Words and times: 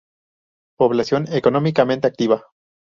Población 0.79 1.27
económicamente 1.31 2.07
activa 2.07 2.45